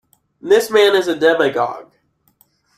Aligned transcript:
This 0.41 0.71
man 0.71 0.95
is 0.95 1.07
a 1.07 1.15
demagogue. 1.15 1.93